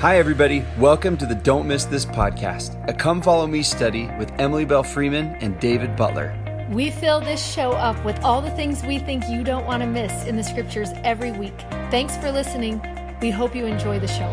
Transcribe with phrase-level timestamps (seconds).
[0.00, 0.64] Hi, everybody.
[0.78, 4.84] Welcome to the Don't Miss This podcast, a come follow me study with Emily Belle
[4.84, 6.32] Freeman and David Butler.
[6.70, 9.88] We fill this show up with all the things we think you don't want to
[9.88, 11.58] miss in the scriptures every week.
[11.90, 12.80] Thanks for listening.
[13.20, 14.32] We hope you enjoy the show.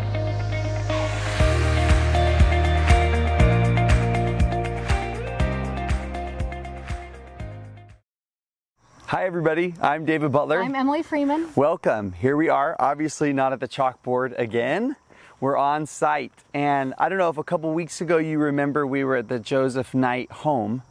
[9.06, 9.74] Hi, everybody.
[9.82, 10.62] I'm David Butler.
[10.62, 11.48] I'm Emily Freeman.
[11.56, 12.12] Welcome.
[12.12, 14.94] Here we are, obviously not at the chalkboard again.
[15.38, 16.32] We're on site.
[16.54, 19.38] And I don't know if a couple weeks ago you remember we were at the
[19.38, 20.82] Joseph Knight home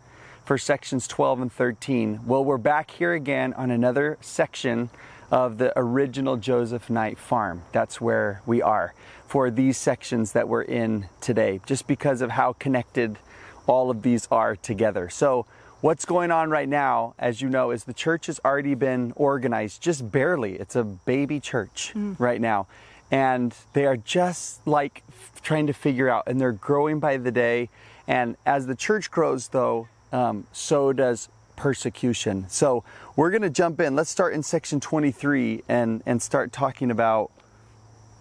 [0.43, 2.19] for sections 12 and 13.
[2.27, 4.91] Well, we're back here again on another section
[5.31, 7.63] of the original Joseph Knight farm.
[7.71, 8.93] That's where we are
[9.25, 13.17] for these sections that we're in today, just because of how connected
[13.65, 15.09] all of these are together.
[15.09, 15.47] So,
[15.81, 19.81] what's going on right now, as you know, is the church has already been organized
[19.81, 20.53] just barely.
[20.53, 22.15] It's a baby church mm.
[22.19, 22.67] right now.
[23.11, 25.03] And they are just like
[25.41, 27.69] trying to figure out, and they're growing by the day.
[28.07, 32.45] And as the church grows, though, um, so does persecution.
[32.49, 32.83] So
[33.15, 33.95] we're going to jump in.
[33.95, 37.31] Let's start in section 23 and, and start talking about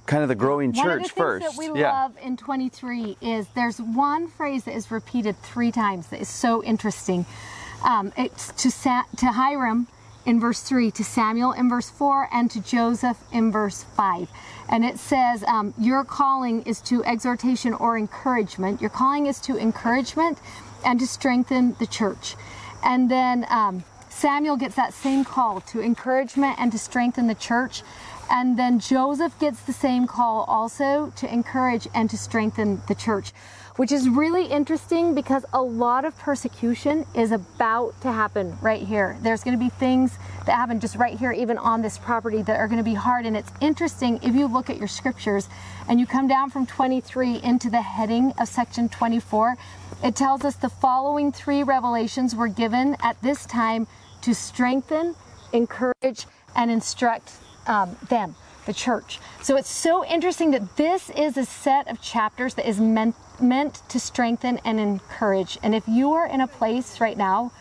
[0.06, 1.44] kind of the growing one church of the first.
[1.44, 1.92] Things that we yeah.
[1.92, 6.62] love in 23 is there's one phrase that is repeated three times that is so
[6.62, 7.26] interesting.
[7.84, 9.86] Um, it's to, Sa- to Hyrum
[10.26, 14.28] in verse 3, to Samuel in verse 4, and to Joseph in verse 5.
[14.68, 18.80] And it says, um, Your calling is to exhortation or encouragement.
[18.80, 20.38] Your calling is to encouragement
[20.84, 22.36] and to strengthen the church.
[22.82, 27.82] And then um, Samuel gets that same call to encouragement and to strengthen the church.
[28.30, 33.32] And then Joseph gets the same call also to encourage and to strengthen the church
[33.76, 39.16] which is really interesting because a lot of persecution is about to happen right here.
[39.22, 42.58] There's going to be things that happen just right here, even on this property, that
[42.60, 43.26] are going to be hard.
[43.26, 45.48] And it's interesting if you look at your scriptures
[45.88, 49.56] and you come down from 23 into the heading of section 24,
[50.04, 53.88] it tells us the following three revelations were given at this time
[54.22, 55.16] to strengthen,
[55.52, 57.32] encourage, and instruct
[57.66, 58.36] um, them
[58.66, 59.18] the church.
[59.42, 63.82] So it's so interesting that this is a set of chapters that is meant meant
[63.88, 65.58] to strengthen and encourage.
[65.62, 67.52] And if you are in a place right now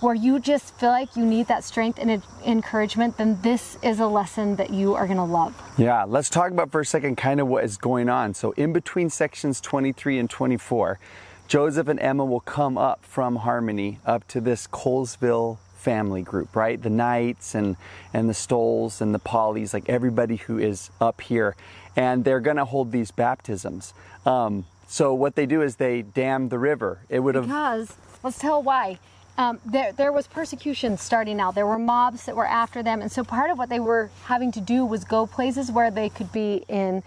[0.00, 4.06] where you just feel like you need that strength and encouragement, then this is a
[4.06, 5.60] lesson that you are going to love.
[5.76, 8.34] Yeah, let's talk about for a second kind of what is going on.
[8.34, 11.00] So, in between sections 23 and 24,
[11.48, 16.80] Joseph and Emma will come up from Harmony up to this Colesville family group, right?
[16.80, 17.76] The Knights and
[18.12, 21.56] and the Stowells and the Pollys, like everybody who is up here,
[21.96, 23.94] and they're going to hold these baptisms.
[24.26, 27.00] Um, so what they do is they dam the river.
[27.08, 28.98] It would have because let's tell why.
[29.36, 31.54] Um, there, there was persecution starting out.
[31.54, 34.50] There were mobs that were after them, and so part of what they were having
[34.52, 37.04] to do was go places where they could be in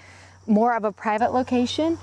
[0.47, 1.97] more of a private location.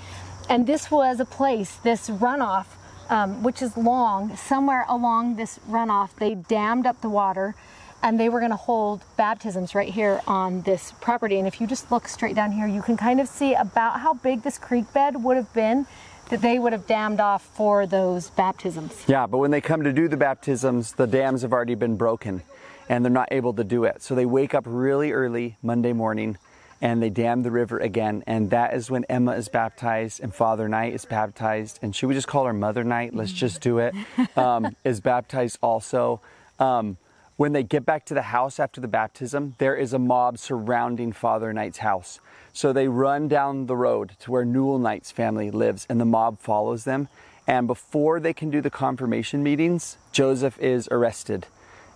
[0.51, 2.67] And this was a place, this runoff,
[3.09, 4.37] um, which is long.
[4.37, 7.55] Somewhere along this runoff, they dammed up the water
[8.03, 11.39] and they were going to hold baptisms right here on this property.
[11.39, 14.15] And if you just look straight down here, you can kind of see about how
[14.15, 15.87] big this creek bed would have been
[16.29, 19.05] that they would have dammed off for those baptisms.
[19.07, 22.43] Yeah, but when they come to do the baptisms, the dams have already been broken
[22.89, 24.03] and they're not able to do it.
[24.03, 26.39] So they wake up really early Monday morning
[26.81, 28.23] and they dam the river again.
[28.27, 31.79] And that is when Emma is baptized and Father Knight is baptized.
[31.83, 33.15] And should we just call her Mother Knight?
[33.15, 33.95] Let's just do it.
[34.37, 36.21] Um, is baptized also.
[36.59, 36.97] Um,
[37.37, 41.13] when they get back to the house after the baptism, there is a mob surrounding
[41.13, 42.21] Father Knight's house.
[42.53, 46.39] So they run down the road to where Newell Knight's family lives, and the mob
[46.41, 47.09] follows them.
[47.47, 51.47] And before they can do the confirmation meetings, Joseph is arrested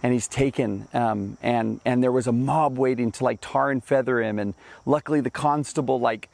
[0.03, 3.85] and he's taken um, and and there was a mob waiting to like tar and
[3.85, 4.55] feather him and
[4.87, 6.29] luckily the constable like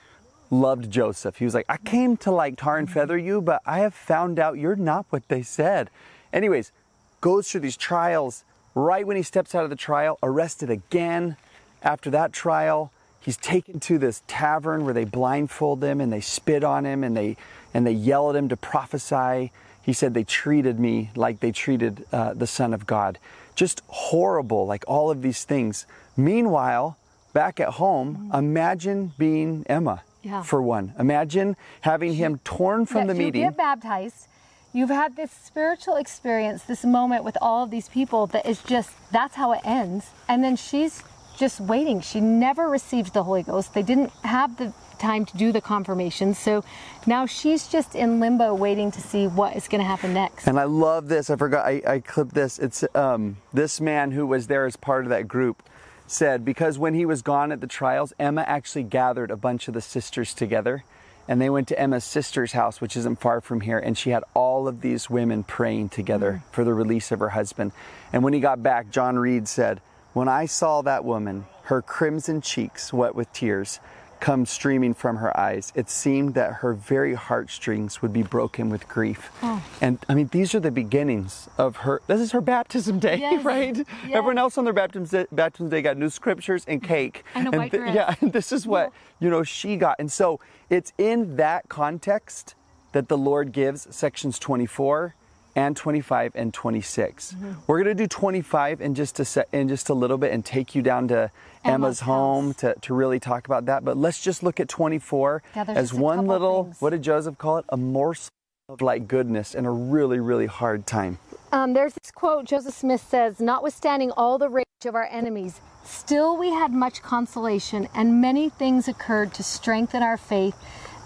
[0.51, 3.81] loved joseph he was like i came to like tar and feather you but i
[3.81, 5.91] have found out you're not what they said
[6.33, 6.73] anyways
[7.21, 8.45] goes through these trials
[8.79, 11.37] Right when he steps out of the trial, arrested again.
[11.83, 16.63] After that trial, he's taken to this tavern where they blindfold him and they spit
[16.63, 17.37] on him and they
[17.75, 19.51] and they yell at him to prophesy.
[19.83, 23.19] He said they treated me like they treated uh, the Son of God.
[23.59, 25.85] Just horrible, like all of these things.
[26.17, 26.97] Meanwhile,
[27.33, 28.39] back at home, mm.
[28.39, 30.03] imagine being Emma.
[30.23, 30.43] Yeah.
[30.43, 33.43] For one, imagine having him torn from yeah, the meeting.
[33.43, 34.29] You Get baptized
[34.73, 38.91] You've had this spiritual experience, this moment with all of these people that is just,
[39.11, 40.11] that's how it ends.
[40.29, 41.03] And then she's
[41.39, 42.01] just waiting.
[42.01, 43.73] She never received the Holy Ghost.
[43.73, 46.35] They didn't have the time to do the confirmation.
[46.35, 46.65] So
[47.07, 50.47] now she's just in limbo waiting to see what is going to happen next.
[50.47, 51.31] And I love this.
[51.31, 52.59] I forgot, I, I clipped this.
[52.59, 55.63] It's um, this man who was there as part of that group
[56.07, 59.75] said because when he was gone at the trials, Emma actually gathered a bunch of
[59.75, 60.85] the sisters together
[61.29, 64.25] and they went to Emma's sister's house, which isn't far from here, and she had
[64.33, 66.51] all of these women praying together mm-hmm.
[66.51, 67.73] for the release of her husband.
[68.13, 69.83] And when he got back, John Reid said,
[70.15, 73.79] When I saw that woman, her crimson cheeks wet with tears,
[74.21, 75.73] come streaming from her eyes.
[75.75, 79.31] It seemed that her very heartstrings would be broken with grief.
[79.43, 79.63] Oh.
[79.81, 82.01] And I mean, these are the beginnings of her.
[82.07, 83.45] This is her baptism day, yes.
[83.45, 83.77] right?
[83.77, 83.87] Yes.
[84.13, 87.25] Everyone else on their baptism day, baptism day got new scriptures and cake.
[87.35, 87.95] And a white th- dress.
[87.95, 89.97] Yeah, and this is what you know she got.
[89.99, 92.55] And so it's in that context
[92.93, 95.15] that the Lord gives sections 24
[95.57, 97.33] and 25 and 26.
[97.33, 97.53] Mm-hmm.
[97.67, 100.45] We're going to do 25 in just a se- in just a little bit and
[100.45, 101.31] take you down to
[101.65, 103.85] Emma's, Emma's home to, to really talk about that.
[103.85, 107.65] But let's just look at 24 yeah, as one little, what did Joseph call it?
[107.69, 108.31] A morsel
[108.69, 111.19] of like goodness in a really, really hard time.
[111.53, 116.37] Um, there's this quote Joseph Smith says, Notwithstanding all the rage of our enemies, still
[116.37, 120.55] we had much consolation, and many things occurred to strengthen our faith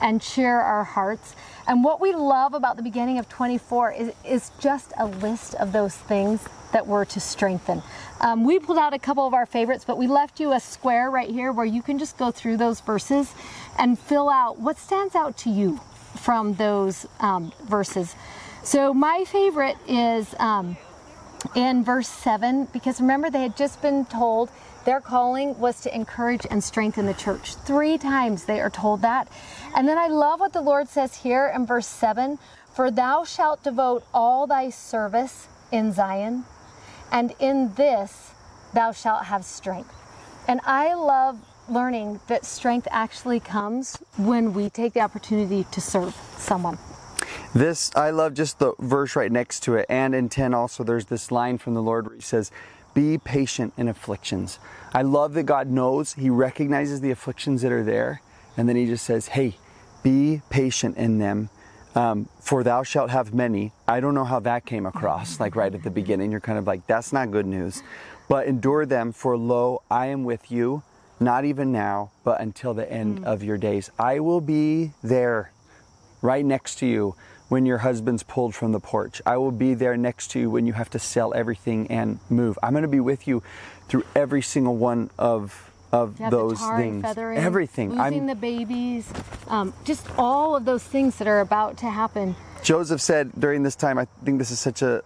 [0.00, 1.36] and cheer our hearts.
[1.66, 5.72] And what we love about the beginning of 24 is, is just a list of
[5.72, 7.82] those things that were to strengthen.
[8.20, 11.10] Um, we pulled out a couple of our favorites, but we left you a square
[11.10, 13.34] right here where you can just go through those verses
[13.78, 15.80] and fill out what stands out to you
[16.16, 18.14] from those um, verses.
[18.64, 20.76] So my favorite is um,
[21.54, 24.50] in verse 7 because remember they had just been told
[24.84, 27.54] their calling was to encourage and strengthen the church.
[27.54, 29.28] Three times they are told that.
[29.76, 32.38] And then I love what the Lord says here in verse 7
[32.74, 36.44] For thou shalt devote all thy service in Zion,
[37.10, 38.32] and in this
[38.74, 39.94] thou shalt have strength.
[40.48, 41.38] And I love
[41.68, 46.78] learning that strength actually comes when we take the opportunity to serve someone.
[47.54, 49.86] This, I love just the verse right next to it.
[49.88, 52.50] And in 10 also, there's this line from the Lord where he says,
[52.94, 54.58] Be patient in afflictions.
[54.92, 58.20] I love that God knows, He recognizes the afflictions that are there.
[58.56, 59.56] And then He just says, Hey,
[60.02, 61.48] be patient in them.
[61.94, 63.72] Um, for thou shalt have many.
[63.86, 66.30] I don't know how that came across, like right at the beginning.
[66.30, 67.82] You're kind of like, that's not good news.
[68.28, 70.82] But endure them, for lo, I am with you,
[71.20, 73.24] not even now, but until the end mm.
[73.24, 73.90] of your days.
[73.98, 75.52] I will be there,
[76.22, 77.14] right next to you,
[77.52, 79.20] when your husband's pulled from the porch.
[79.26, 82.58] I will be there next to you when you have to sell everything and move.
[82.62, 83.42] I'm going to be with you
[83.88, 87.02] through every single one of of those things.
[87.02, 87.90] Feathering, Everything.
[87.90, 89.12] Losing I'm, the babies,
[89.48, 92.34] um, just all of those things that are about to happen.
[92.62, 95.02] Joseph said during this time, I think this is such a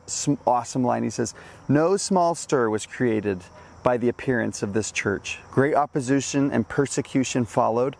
[0.46, 1.02] awesome line.
[1.02, 1.34] He says,
[1.68, 3.40] "No small stir was created
[3.82, 5.40] by the appearance of this church.
[5.50, 7.96] Great opposition and persecution followed."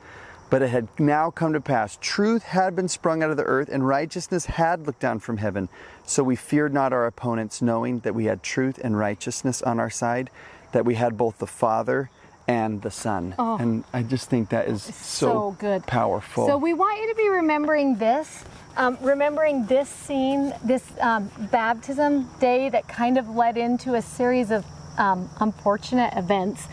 [0.49, 1.99] But it had now come to pass.
[2.01, 5.69] Truth had been sprung out of the earth, and righteousness had looked down from heaven.
[6.05, 9.91] So we feared not our opponents, knowing that we had truth and righteousness on our
[9.91, 10.31] side,
[10.73, 12.11] that we had both the Father
[12.49, 13.35] and the Son.
[13.39, 16.47] Oh, and I just think that is so, so, good, powerful.
[16.47, 18.45] So we want you to be remembering this,
[18.77, 24.51] um, remembering this scene, this um, baptism day that kind of led into a series
[24.51, 24.65] of
[24.99, 26.69] um, unfortunate events.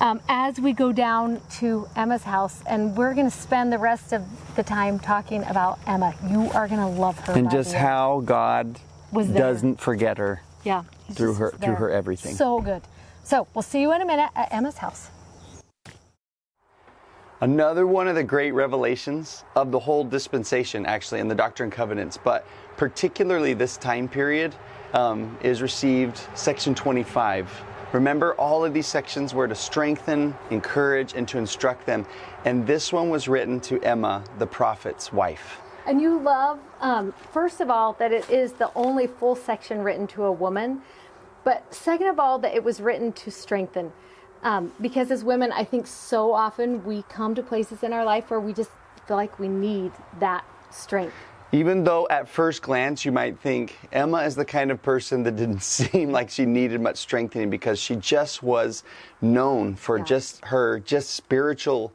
[0.00, 4.14] Um, as we go down to Emma's house, and we're going to spend the rest
[4.14, 4.24] of
[4.56, 6.14] the time talking about Emma.
[6.30, 8.80] You are going to love her, and just how God
[9.12, 10.40] doesn't forget her.
[10.64, 12.34] Yeah, through her, through her everything.
[12.34, 12.80] So good.
[13.24, 15.10] So we'll see you in a minute at Emma's house.
[17.42, 21.72] Another one of the great revelations of the whole dispensation, actually, in the Doctrine and
[21.72, 22.46] Covenants, but
[22.78, 24.54] particularly this time period,
[24.94, 27.64] um, is received section 25.
[27.92, 32.06] Remember, all of these sections were to strengthen, encourage, and to instruct them.
[32.44, 35.60] And this one was written to Emma, the prophet's wife.
[35.86, 40.06] And you love, um, first of all, that it is the only full section written
[40.08, 40.82] to a woman.
[41.42, 43.92] But second of all, that it was written to strengthen.
[44.42, 48.30] Um, because as women, I think so often we come to places in our life
[48.30, 48.70] where we just
[49.06, 51.14] feel like we need that strength.
[51.52, 55.36] Even though at first glance you might think Emma is the kind of person that
[55.36, 58.84] didn't seem like she needed much strengthening because she just was
[59.20, 60.04] known for yeah.
[60.04, 61.92] just her just spiritual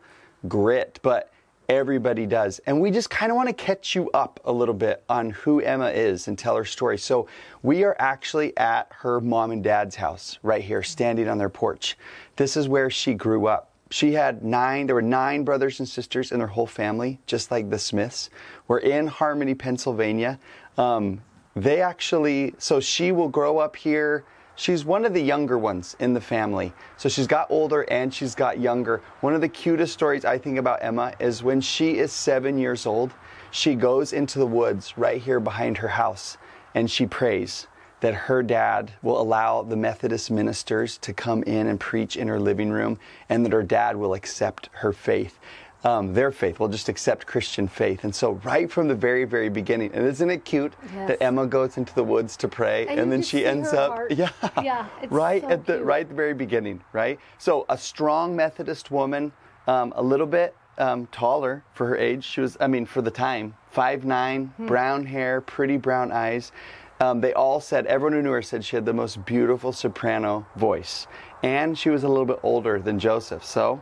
[0.48, 1.00] grit.
[1.02, 1.32] But
[1.68, 2.60] Everybody does.
[2.68, 5.62] And we just kind of want to catch you up a little bit on who
[5.62, 6.98] Emma is and tell her story.
[6.98, 7.28] So
[7.64, 11.98] we are actually at her mom and dad's house right here, standing on their porch.
[12.36, 13.72] This is where she grew up.
[13.92, 17.70] She had nine, there were nine brothers and sisters in her whole family, just like
[17.70, 18.30] the Smiths.
[18.68, 20.40] We're in Harmony, Pennsylvania.
[20.78, 21.22] Um,
[21.56, 24.26] they actually, so she will grow up here
[24.58, 26.72] She's one of the younger ones in the family.
[26.96, 29.02] So she's got older and she's got younger.
[29.20, 32.86] One of the cutest stories I think about Emma is when she is seven years
[32.86, 33.14] old,
[33.52, 36.38] she goes into the woods right here behind her house
[36.74, 37.68] and she prays.
[38.02, 42.40] That her dad will allow the Methodist ministers to come in and preach in her
[42.40, 43.00] living room,
[43.30, 45.40] and that her dad will accept her faith.
[45.84, 48.04] Um, their faith will just accept Christian faith.
[48.04, 51.08] And so, right from the very, very beginning, and isn't it cute Yes.
[51.10, 54.12] that Emma goes into the woods to pray And and, then she ends up, heart.
[54.18, 54.30] yeah,
[54.64, 55.86] Yeah, right so at the cute.
[55.86, 57.20] right at the very beginning, right?
[57.38, 59.32] So, a strong Methodist woman,
[59.68, 62.24] um, a little bit um, taller for her age.
[62.26, 64.66] She was, I mean, for the time, five nine, Hmm.
[64.66, 66.52] brown hair, pretty brown eyes.
[67.00, 70.46] Um, they all said, everyone who knew her said she had the most beautiful soprano
[70.56, 71.08] voice.
[71.44, 73.44] And she was a little bit older than Joseph.
[73.44, 73.82] So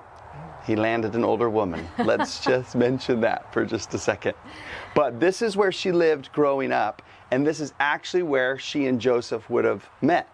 [0.66, 1.88] he landed an older woman.
[2.00, 4.34] Let's just mention that for just a second.
[4.96, 7.02] But this is where she lived growing up.
[7.30, 10.28] And this is actually where she and Joseph would have met.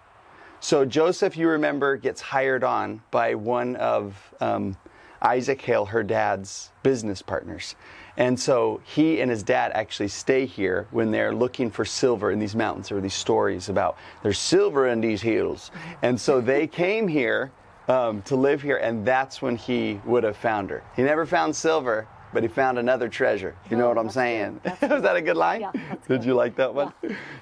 [0.61, 4.77] So Joseph, you remember, gets hired on by one of um,
[5.21, 7.75] Isaac Hale, her dad's business partners.
[8.19, 12.37] And so he and his dad actually stay here when they're looking for silver in
[12.37, 12.89] these mountains.
[12.89, 15.71] There are these stories about there's silver in these hills.
[16.01, 17.49] And so they came here
[17.87, 20.83] um, to live here, and that's when he would have found her.
[20.97, 23.55] He never found silver, but he found another treasure.
[23.71, 24.59] You know Oh, what I'm saying?
[24.65, 25.61] Was that a good line?
[25.61, 26.23] Yeah, Did good.
[26.25, 26.93] you like that one?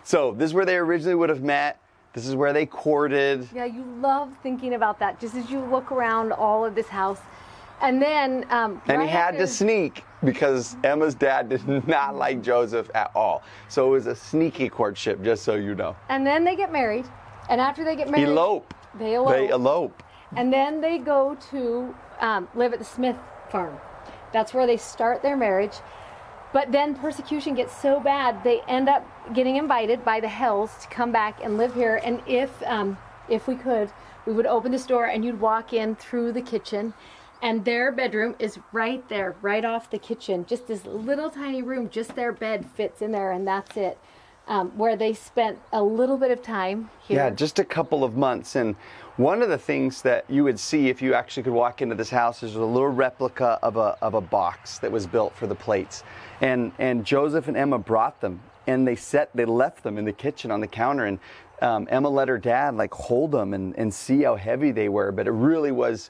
[0.03, 1.79] So this is where they originally would have met.
[2.13, 3.49] This is where they courted.
[3.53, 7.19] Yeah, you love thinking about that just as you look around all of this house.
[7.81, 12.15] And then, um, And right he had after- to sneak because Emma's dad did not
[12.15, 13.43] like Joseph at all.
[13.67, 15.95] So it was a sneaky courtship, just so you know.
[16.09, 17.05] And then they get married.
[17.49, 18.73] And after they get married, Elope.
[18.97, 19.29] They elope.
[19.31, 20.03] They elope.
[20.35, 23.15] And then they go to um, live at the Smith
[23.49, 23.77] farm.
[24.33, 25.75] That's where they start their marriage.
[26.51, 30.87] But then persecution gets so bad, they end up getting invited by the Hales to
[30.87, 32.01] come back and live here.
[32.03, 32.97] And if um,
[33.29, 33.91] if we could,
[34.25, 36.93] we would open this door and you'd walk in through the kitchen.
[37.41, 40.45] And their bedroom is right there, right off the kitchen.
[40.47, 43.97] Just this little tiny room, just their bed fits in there, and that's it.
[44.47, 47.17] Um, where they spent a little bit of time here.
[47.17, 48.55] Yeah, just a couple of months.
[48.55, 48.77] And
[49.17, 52.09] one of the things that you would see if you actually could walk into this
[52.09, 55.55] house is a little replica of a, of a box that was built for the
[55.55, 56.03] plates.
[56.39, 60.13] And, and Joseph and Emma brought them and they set, they left them in the
[60.13, 61.05] kitchen on the counter.
[61.05, 61.19] And
[61.61, 65.11] um, Emma let her dad like hold them and, and see how heavy they were.
[65.11, 66.09] But it really was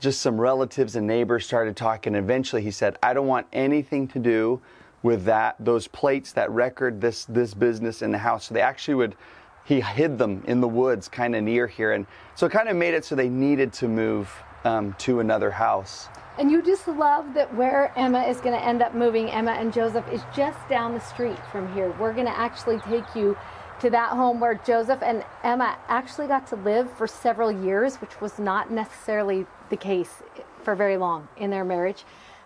[0.00, 2.14] just some relatives and neighbors started talking.
[2.14, 4.60] Eventually he said, I don't want anything to do
[5.02, 8.46] with that, those plates, that record, this, this business in the house.
[8.46, 9.16] So they actually would,
[9.64, 11.92] he hid them in the woods kind of near here.
[11.92, 14.30] And so it kind of made it so they needed to move
[14.64, 16.08] um, to another house.
[16.38, 19.72] And you just love that where Emma is going to end up moving, Emma and
[19.72, 21.94] Joseph, is just down the street from here.
[21.98, 23.38] We're going to actually take you
[23.80, 28.20] to that home where Joseph and Emma actually got to live for several years, which
[28.20, 30.22] was not necessarily the case
[30.62, 32.04] for very long in their marriage.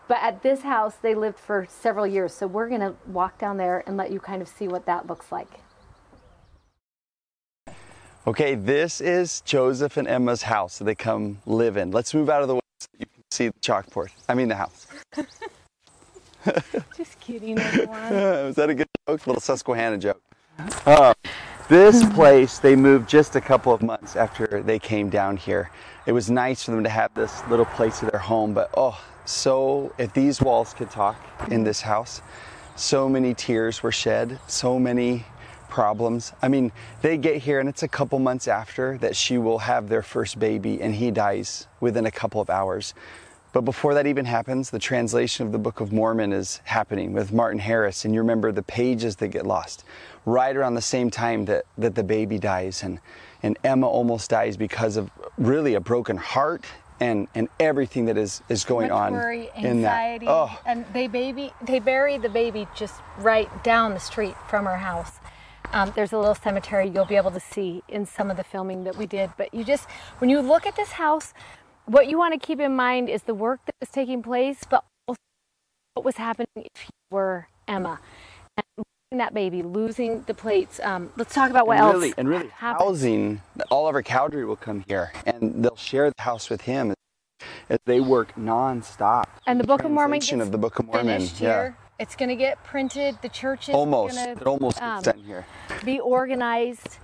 [0.08, 2.34] But at this house, they lived for several years.
[2.34, 5.06] So we're going to walk down there and let you kind of see what that
[5.06, 5.60] looks like.
[8.26, 11.90] Okay, this is Joseph and Emma's house that they come live in.
[11.90, 14.10] Let's move out of the way so you can see the chalkboard.
[14.28, 14.86] I mean, the house.
[16.96, 18.10] Just kidding, everyone.
[18.10, 19.24] Was that a good joke?
[19.24, 20.20] A little Susquehanna joke.
[20.84, 21.14] Uh,
[21.68, 25.70] this place, they moved just a couple of months after they came down here.
[26.06, 28.98] It was nice for them to have this little place of their home, but oh,
[29.26, 31.16] so if these walls could talk
[31.50, 32.22] in this house,
[32.74, 35.26] so many tears were shed, so many
[35.68, 36.32] problems.
[36.40, 39.90] I mean, they get here and it's a couple months after that she will have
[39.90, 42.94] their first baby and he dies within a couple of hours.
[43.52, 47.32] But before that even happens, the translation of the Book of Mormon is happening with
[47.32, 48.04] Martin Harris.
[48.04, 49.84] And you remember the pages that get lost
[50.24, 52.82] right around the same time that, that the baby dies.
[52.84, 53.00] And,
[53.42, 56.64] and Emma almost dies because of really a broken heart
[57.00, 60.22] and, and everything that is, is going on worry, in that.
[60.26, 64.76] Oh, and they baby they buried the baby just right down the street from her
[64.76, 65.12] house.
[65.72, 68.84] Um, there's a little cemetery you'll be able to see in some of the filming
[68.84, 69.30] that we did.
[69.38, 71.32] But you just when you look at this house,
[71.86, 74.84] what you want to keep in mind is the work that was taking place, but
[75.08, 75.18] also
[75.94, 77.98] what was happening if you were Emma.
[79.12, 80.78] That baby, losing the plates.
[80.78, 81.94] Um, let's talk about what and else.
[81.94, 82.86] really, and really happened.
[82.86, 83.42] housing.
[83.68, 86.94] Oliver Cowdery will come here, and they'll share the house with him
[87.68, 89.24] as they work nonstop.
[89.48, 91.06] And the Book of Mormon gets of the Book of Mormon.
[91.06, 91.76] finished yeah, here.
[91.98, 93.18] It's going to get printed.
[93.20, 94.14] The church is almost.
[94.14, 95.44] Gonna, it almost um, gets done here.
[95.84, 96.98] be organized.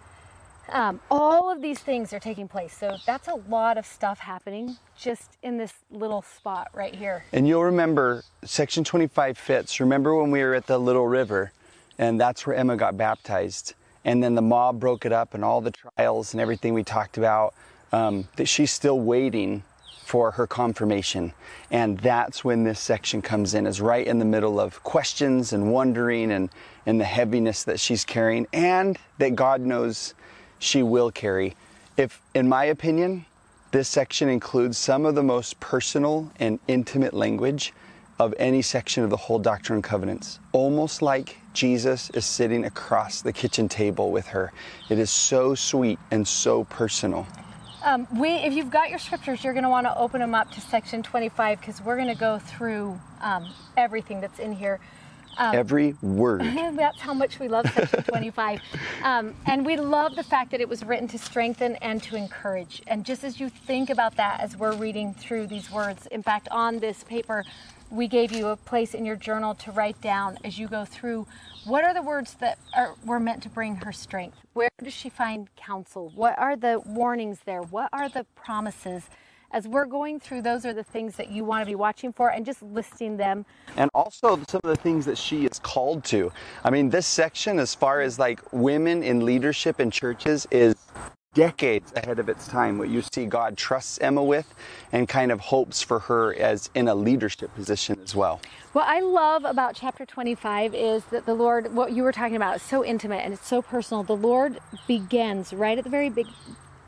[0.68, 2.72] Um, all of these things are taking place.
[2.72, 7.25] So that's a lot of stuff happening just in this little spot right here.
[7.32, 9.80] And you'll remember Section 25 fits.
[9.80, 11.50] Remember when we were at the Little River,
[11.98, 13.74] and that's where Emma got baptized.
[14.04, 17.18] And then the mob broke it up, and all the trials and everything we talked
[17.18, 17.54] about.
[17.92, 19.62] Um, that she's still waiting
[20.06, 21.32] for her confirmation.
[21.70, 25.72] And that's when this section comes in, is right in the middle of questions and
[25.72, 26.48] wondering and,
[26.86, 30.14] and the heaviness that she's carrying and that God knows
[30.60, 31.56] she will carry.
[31.96, 33.26] If, in my opinion,
[33.72, 37.72] this section includes some of the most personal and intimate language
[38.20, 43.22] of any section of the whole Doctrine and Covenants, almost like Jesus is sitting across
[43.22, 44.52] the kitchen table with her.
[44.90, 47.26] It is so sweet and so personal.
[47.82, 50.50] Um, we, if you've got your scriptures, you're going to want to open them up
[50.52, 53.48] to section 25 because we're going to go through um,
[53.78, 54.80] everything that's in here.
[55.38, 56.42] Um, Every word.
[56.76, 58.60] That's how much we love section 25.
[59.02, 62.82] Um, and we love the fact that it was written to strengthen and to encourage.
[62.86, 66.48] And just as you think about that as we're reading through these words, in fact,
[66.50, 67.44] on this paper,
[67.90, 71.26] we gave you a place in your journal to write down as you go through
[71.64, 74.38] what are the words that are, were meant to bring her strength?
[74.52, 76.12] Where does she find counsel?
[76.14, 77.62] What are the warnings there?
[77.62, 79.02] What are the promises?
[79.50, 82.31] As we're going through, those are the things that you want to be watching for
[82.31, 83.45] and just listing them.
[83.76, 86.33] And also some of the things that she is called to.
[86.62, 90.76] I mean, this section, as far as like women in leadership in churches, is
[91.37, 94.55] decades ahead of its time what you see God trusts Emma with
[94.90, 98.40] and kind of hopes for her as in a leadership position as well.
[98.73, 102.57] What I love about chapter 25 is that the Lord, what you were talking about,
[102.57, 104.02] is so intimate and it's so personal.
[104.02, 106.26] The Lord begins right at the very big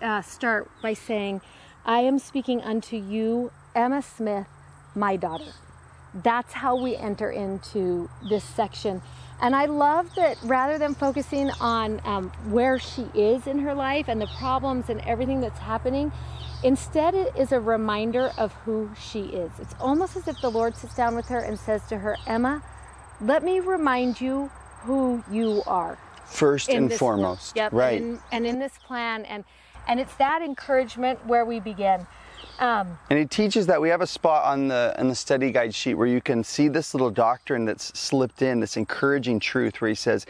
[0.01, 1.43] uh, start by saying,
[1.85, 4.47] I am speaking unto you, Emma Smith,
[4.95, 5.53] my daughter.
[6.15, 9.03] That's how we enter into this section.
[9.41, 14.09] And I love that rather than focusing on um, where she is in her life
[14.09, 16.11] and the problems and everything that's happening,
[16.65, 19.53] instead it is a reminder of who she is.
[19.61, 22.63] It's almost as if the Lord sits down with her and says to her, Emma,
[23.21, 24.51] let me remind you
[24.83, 25.99] who you are.
[26.25, 27.57] First and foremost.
[27.57, 27.73] Yep.
[27.73, 28.03] Right.
[28.03, 29.25] And in, and in this plan.
[29.25, 29.45] And,
[29.87, 32.07] and it's that encouragement where we begin.
[32.59, 35.75] Um, and he teaches that we have a spot on the on the study guide
[35.75, 39.89] sheet where you can see this little doctrine that's slipped in, this encouraging truth where
[39.89, 40.27] he says,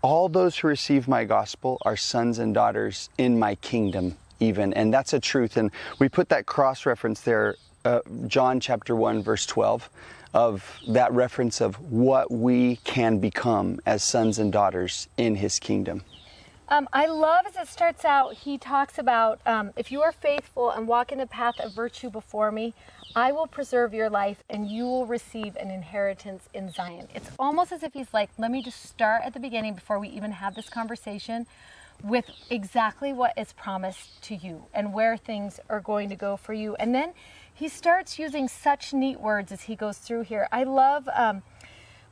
[0.00, 4.92] "All those who receive my gospel are sons and daughters in my kingdom." Even, and
[4.92, 5.56] that's a truth.
[5.56, 5.70] And
[6.00, 9.88] we put that cross reference there, uh, John chapter one, verse twelve,
[10.34, 16.02] of that reference of what we can become as sons and daughters in His kingdom.
[16.72, 20.70] Um, I love as it starts out, he talks about um, if you are faithful
[20.70, 22.72] and walk in the path of virtue before me,
[23.14, 27.08] I will preserve your life and you will receive an inheritance in Zion.
[27.14, 30.08] It's almost as if he's like, let me just start at the beginning before we
[30.08, 31.46] even have this conversation
[32.02, 36.54] with exactly what is promised to you and where things are going to go for
[36.54, 36.74] you.
[36.76, 37.12] And then
[37.52, 40.48] he starts using such neat words as he goes through here.
[40.50, 41.06] I love.
[41.14, 41.42] Um,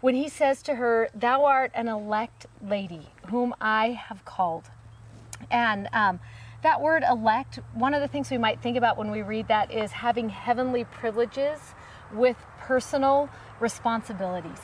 [0.00, 4.70] when he says to her, Thou art an elect lady whom I have called.
[5.50, 6.20] And um,
[6.62, 9.72] that word elect, one of the things we might think about when we read that
[9.72, 11.58] is having heavenly privileges
[12.12, 14.60] with personal responsibilities.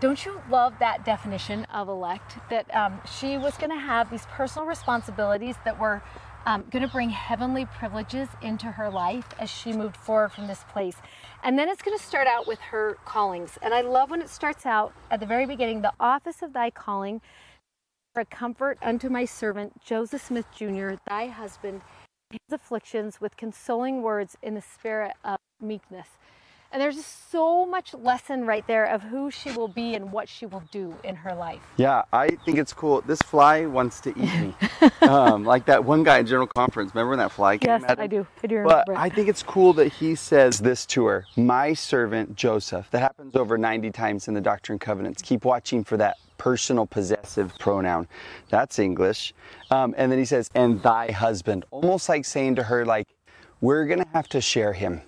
[0.00, 2.38] Don't you love that definition of elect?
[2.50, 6.02] That um, she was going to have these personal responsibilities that were
[6.44, 10.64] um, going to bring heavenly privileges into her life as she moved forward from this
[10.72, 10.96] place.
[11.44, 13.58] And then it's going to start out with her callings.
[13.62, 16.70] And I love when it starts out at the very beginning the office of thy
[16.70, 17.20] calling,
[18.12, 21.80] for a comfort unto my servant Joseph Smith Jr., thy husband,
[22.30, 26.08] his afflictions with consoling words in the spirit of meekness.
[26.70, 30.26] And there's just so much lesson right there of who she will be and what
[30.26, 31.60] she will do in her life.
[31.76, 33.02] Yeah, I think it's cool.
[33.02, 34.54] This fly wants to eat me.
[35.06, 36.94] um, like that one guy in General Conference.
[36.94, 38.00] Remember when that fly came yes, at?
[38.00, 38.26] I do.
[38.42, 42.36] I do But I think it's cool that he says this to her My servant
[42.36, 42.90] Joseph.
[42.90, 45.20] That happens over 90 times in the Doctrine and Covenants.
[45.20, 48.08] Keep watching for that personal possessive pronoun.
[48.48, 49.32] That's English.
[49.70, 51.64] Um, and then he says, and thy husband.
[51.70, 53.06] Almost like saying to her, like,
[53.60, 55.02] we're going to have to share him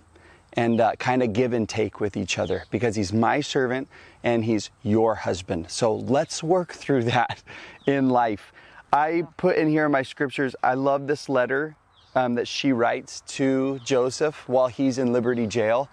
[0.53, 3.89] and uh, kind of give and take with each other because he's my servant
[4.23, 5.73] and he's your husband.
[5.73, 7.43] So let's work through that
[7.85, 8.53] in life.
[8.93, 11.75] I put in here in my scriptures, I love this letter
[12.15, 15.89] um, that she writes to Joseph while he's in Liberty Jail,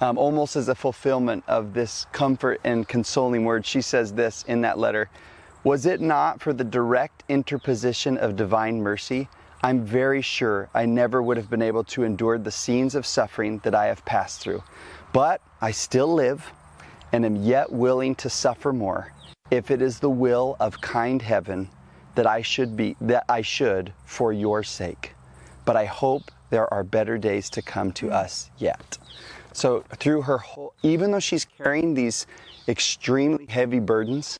[0.00, 3.66] um, almost as a fulfillment of this comfort and consoling word.
[3.66, 5.08] She says this in that letter
[5.62, 9.28] Was it not for the direct interposition of divine mercy?
[9.62, 13.58] I'm very sure I never would have been able to endure the scenes of suffering
[13.64, 14.62] that I have passed through.
[15.12, 16.50] But I still live
[17.12, 19.12] and am yet willing to suffer more
[19.50, 21.68] if it is the will of kind heaven
[22.14, 25.14] that I should be that I should for your sake.
[25.64, 28.98] But I hope there are better days to come to us yet.
[29.60, 32.26] So through her whole even though she's carrying these
[32.66, 34.38] extremely heavy burdens,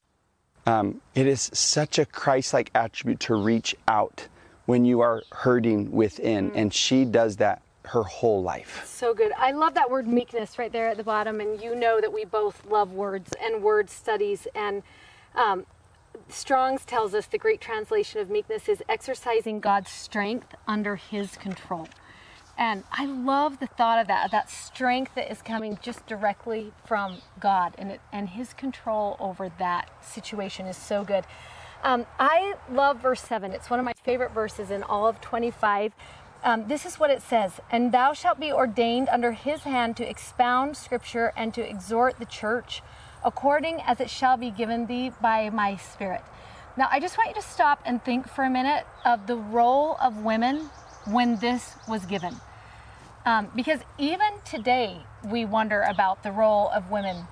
[0.67, 4.29] um, it is such a Christ-like attribute to reach out
[4.65, 6.51] when you are hurting within.
[6.51, 6.57] Mm.
[6.57, 8.87] And she does that her whole life.
[8.87, 9.33] So good.
[9.37, 12.25] I love that word meekness right there at the bottom, and you know that we
[12.25, 14.47] both love words and word studies.
[14.55, 14.83] And
[15.35, 15.67] um,
[16.29, 21.89] Strong's tells us the great translation of meekness is exercising God's strength under His control.
[22.61, 26.75] And I love the thought of that, of that strength that is coming just directly
[26.85, 31.25] from God, and it, and His control over that situation is so good.
[31.83, 33.53] Um, I love verse 7.
[33.53, 35.95] It's one of my favorite verses in all of 25.
[36.45, 40.09] Um, this is what it says And thou shalt be ordained under his hand to
[40.09, 42.83] expound scripture and to exhort the church
[43.25, 46.23] according as it shall be given thee by my spirit.
[46.77, 49.97] Now, I just want you to stop and think for a minute of the role
[50.01, 50.71] of women
[51.07, 52.37] when this was given.
[53.27, 57.27] Um, because even today, we wonder about the role of women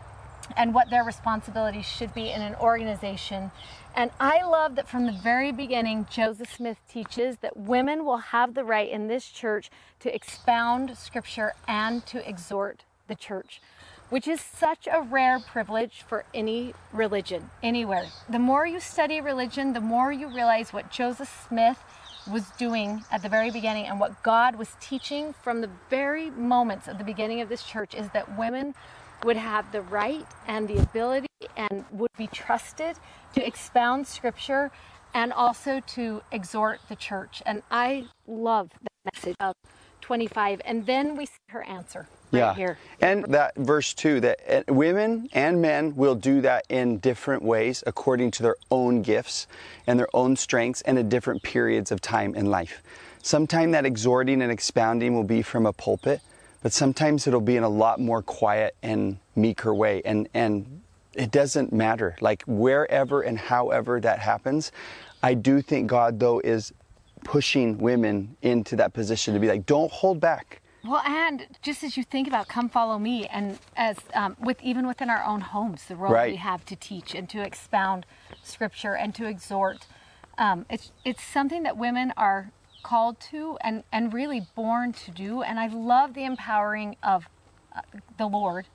[0.56, 3.50] and what their responsibilities should be in an organization.
[3.96, 8.54] And I love that from the very beginning, Joseph Smith teaches that women will have
[8.54, 9.70] the right in this church
[10.00, 13.60] to expound scripture and to exhort the church,
[14.10, 18.06] which is such a rare privilege for any religion, anywhere.
[18.28, 21.78] The more you study religion, the more you realize what Joseph Smith
[22.30, 26.88] was doing at the very beginning and what God was teaching from the very moments
[26.88, 28.74] of the beginning of this church is that women
[29.24, 32.96] would have the right and the ability and would be trusted
[33.34, 34.70] to expound scripture
[35.14, 37.42] and also to exhort the church.
[37.46, 39.54] And I love that message of
[40.00, 40.60] 25.
[40.64, 42.54] And then we see her answer right yeah.
[42.54, 42.78] here.
[43.00, 47.84] And that verse 2 that uh, women and men will do that in different ways
[47.86, 49.46] according to their own gifts
[49.86, 52.82] and their own strengths and at different periods of time in life.
[53.22, 56.20] Sometime that exhorting and expounding will be from a pulpit,
[56.62, 60.02] but sometimes it'll be in a lot more quiet and meeker way.
[60.04, 60.82] And, and
[61.14, 62.16] it doesn't matter.
[62.20, 64.72] Like wherever and however that happens,
[65.22, 66.72] I do think God, though, is
[67.24, 70.62] pushing women into that position to be like, don't hold back.
[70.84, 74.86] Well, and just as you think about "Come Follow Me," and as um, with even
[74.86, 76.30] within our own homes, the role Right.
[76.32, 78.06] we have to teach and to expound
[78.42, 79.86] Scripture and to exhort,
[80.38, 82.50] um, it's it's something that women are
[82.82, 85.42] called to and and really born to do.
[85.42, 87.28] And I love the empowering of
[87.74, 87.80] uh,
[88.16, 88.66] the Lord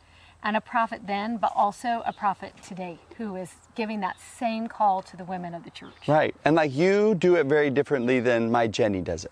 [0.44, 5.02] and a prophet then, but also a prophet today who is giving that same call
[5.04, 6.06] to the women of the church.
[6.06, 6.36] Right.
[6.44, 9.32] And like you do it very differently than my Jenny does it.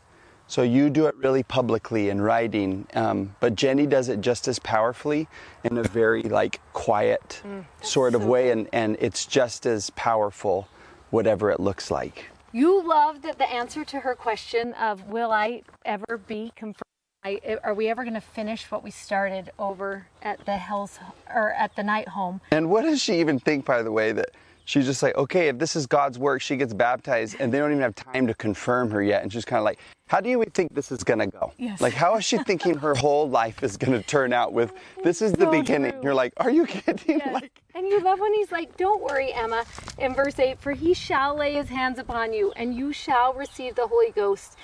[0.52, 4.60] So you do it really publicly in writing, um, but Jenny does it just as
[4.60, 5.30] powerfully
[5.64, 7.42] in a very like quiet
[7.82, 10.68] sort of so way, and, and it's just as powerful,
[11.10, 12.26] whatever it looks like.
[12.52, 16.82] You loved the answer to her question of will I ever be confirmed?
[17.24, 21.00] I, are we ever going to finish what we started over at the Hale's
[21.34, 22.42] or at the Knight home?
[22.52, 24.32] And what does she even think, by the way, that
[24.66, 27.72] she's just like, okay, if this is God's work, she gets baptized, and they don't
[27.72, 30.44] even have time to confirm her yet, and she's kind of like, how do you
[30.54, 31.54] think this is gonna go?
[31.58, 31.80] Yes.
[31.80, 35.32] Like, how is she thinking her whole life is gonna turn out with this is
[35.34, 35.92] the So beginning?
[35.92, 36.02] true.
[36.04, 37.22] You're like, are you kidding?
[37.32, 39.64] Like, And you love when he's like, Don't worry, Emma,
[39.98, 43.76] in verse 8, for he shall lay his hands upon you, and you shall receive
[43.76, 44.58] the Holy Ghost,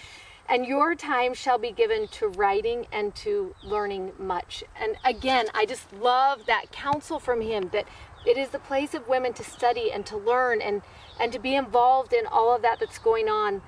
[0.49, 4.63] and your time shall be given to writing and to learning much.
[4.81, 7.86] And again, I just love that counsel from him that
[8.27, 10.81] it is the place of women to study and to learn and,
[11.19, 13.61] and to be involved in all of that that's going on.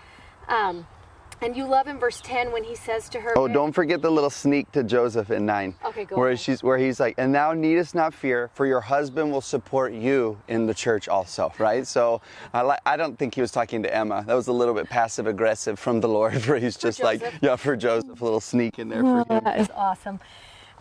[0.48, 0.86] Um,
[1.42, 4.12] and you love in verse 10 when he says to her, oh, don't forget the
[4.12, 5.74] little sneak to Joseph in nine.
[5.86, 6.40] Okay, go Where ahead.
[6.42, 10.38] she's where he's like, and thou needest not fear, for your husband will support you
[10.50, 11.88] in the church also, right?
[11.88, 12.22] So
[12.54, 14.26] I like I don't think he was talking to Emma.
[14.28, 17.56] That was a little bit passive aggressive from the Lord, where he's just like, yeah,
[17.56, 19.44] for Joseph, a little sneak in there for him.
[19.46, 20.20] That is awesome.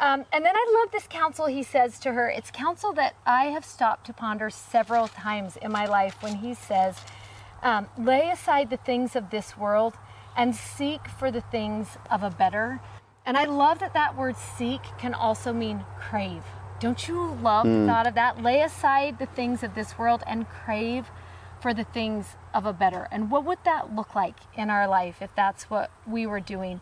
[0.01, 2.29] Um, and then I love this counsel he says to her.
[2.29, 6.55] It's counsel that I have stopped to ponder several times in my life when he
[6.55, 6.97] says,
[7.63, 9.95] um, lay aside the things of this world
[10.37, 12.81] and seek for the things of a better.
[13.27, 16.45] And I love that that word seek can also mean crave.
[16.79, 18.41] Don't you love the thought of that?
[18.41, 21.11] Lay aside the things of this world and crave
[21.61, 23.09] for the things of a better.
[23.11, 26.81] And what would that look like in our life if that's what we were doing?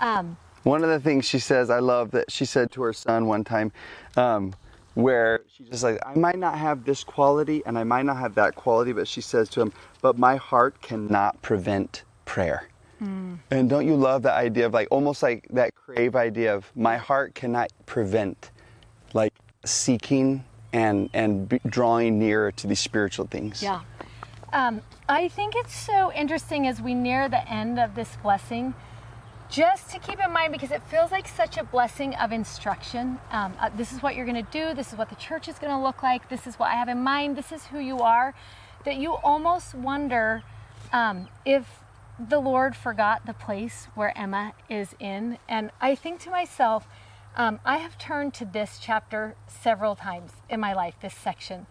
[0.00, 3.26] Um, One of the things she says, I love that she said to her son
[3.26, 3.70] one time,
[4.16, 4.52] um,
[4.94, 8.34] where she's just like, I might not have this quality and I might not have
[8.34, 12.68] that quality, but she says to him, but my heart cannot prevent prayer.
[12.98, 16.96] And don't you love that idea of like almost like that crave idea of my
[16.96, 18.50] heart cannot prevent
[19.12, 23.62] like seeking and and drawing nearer to these spiritual things.
[23.62, 23.82] Yeah.
[24.52, 28.74] Um, I think it's so interesting as we near the end of this blessing,
[29.48, 33.18] just to keep in mind because it feels like such a blessing of instruction.
[33.30, 35.58] Um, uh, this is what you're going to do, this is what the church is
[35.58, 37.98] going to look like, this is what I have in mind, this is who you
[38.00, 38.34] are.
[38.84, 40.42] That you almost wonder
[40.92, 41.80] um, if
[42.18, 45.38] the Lord forgot the place where Emma is in.
[45.48, 46.86] And I think to myself,
[47.36, 51.66] um, I have turned to this chapter several times in my life, this section.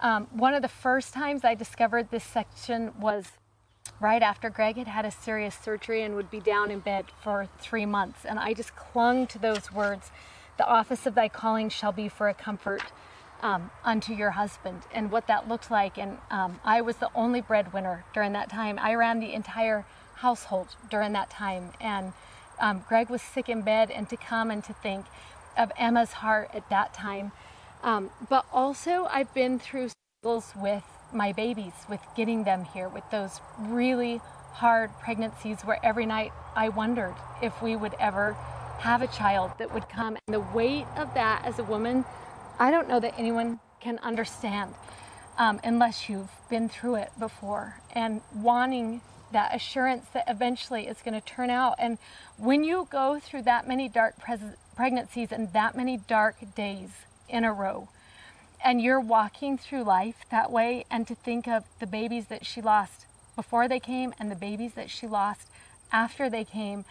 [0.00, 3.32] Um, one of the first times I discovered this section was
[4.00, 7.48] right after Greg had had a serious surgery and would be down in bed for
[7.58, 8.24] three months.
[8.24, 10.10] And I just clung to those words
[10.56, 12.82] The office of thy calling shall be for a comfort
[13.42, 15.98] um, unto your husband, and what that looked like.
[15.98, 18.78] And um, I was the only breadwinner during that time.
[18.78, 21.70] I ran the entire household during that time.
[21.80, 22.12] And
[22.58, 25.06] um, Greg was sick in bed, and to come and to think
[25.56, 27.32] of Emma's heart at that time.
[27.82, 29.88] Um, but also, I've been through
[30.20, 34.20] struggles with my babies, with getting them here, with those really
[34.52, 38.34] hard pregnancies where every night I wondered if we would ever
[38.80, 40.16] have a child that would come.
[40.26, 42.04] And the weight of that as a woman,
[42.58, 44.74] I don't know that anyone can understand
[45.38, 47.80] um, unless you've been through it before.
[47.92, 49.00] And wanting
[49.32, 51.76] that assurance that eventually it's going to turn out.
[51.78, 51.98] And
[52.36, 54.16] when you go through that many dark
[54.76, 56.90] pregnancies and that many dark days
[57.28, 57.88] in a row,
[58.64, 62.60] and you're walking through life that way, and to think of the babies that she
[62.60, 65.48] lost before they came and the babies that she lost
[65.92, 66.84] after they came.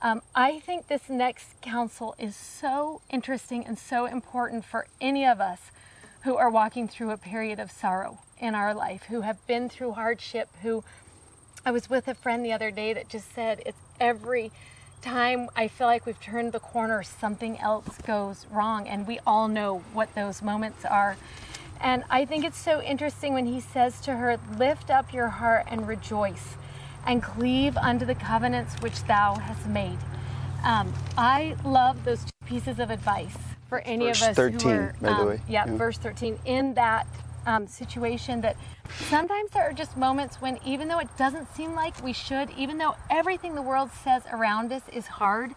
[0.00, 5.40] Um, I think this next counsel is so interesting and so important for any of
[5.40, 5.70] us
[6.22, 9.92] who are walking through a period of sorrow in our life, who have been through
[9.92, 10.82] hardship, who
[11.64, 14.50] I was with a friend the other day that just said it's every
[15.02, 18.88] time I feel like we've turned the corner, something else goes wrong.
[18.88, 21.16] And we all know what those moments are.
[21.80, 25.66] And I think it's so interesting when he says to her, Lift up your heart
[25.68, 26.56] and rejoice,
[27.06, 29.98] and cleave unto the covenants which thou hast made.
[30.64, 33.36] Um, I love those two pieces of advice
[33.68, 35.40] for any verse of us 13, who are, by the um, way.
[35.48, 35.76] Yeah, Yeah.
[35.76, 36.38] verse 13.
[36.44, 37.06] In that
[37.46, 38.56] um, situation, that
[39.08, 42.78] sometimes there are just moments when, even though it doesn't seem like we should, even
[42.78, 45.54] though everything the world says around us is hard,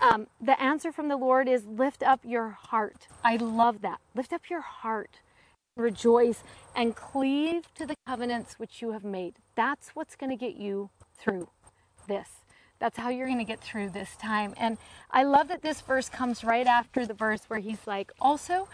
[0.00, 3.06] um, the answer from the Lord is lift up your heart.
[3.22, 4.00] I love that.
[4.14, 5.20] Lift up your heart,
[5.76, 6.42] rejoice,
[6.74, 9.34] and cleave to the covenants which you have made.
[9.56, 11.48] That's what's going to get you through
[12.08, 12.28] this.
[12.78, 14.54] That's how you're going to get through this time.
[14.56, 14.78] And
[15.10, 18.68] I love that this verse comes right after the verse where he's like, also,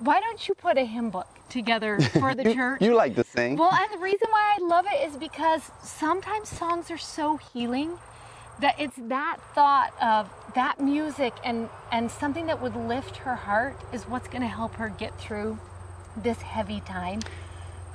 [0.00, 2.82] why don't you put a hymn book together for the You, church?
[2.82, 3.56] you like to sing.
[3.56, 7.98] Well, and the reason why I love it is because sometimes songs are so healing
[8.60, 13.76] that it's that thought of that music and and something that would lift her heart
[13.92, 15.58] is what's going to help her get through
[16.16, 17.20] this heavy time.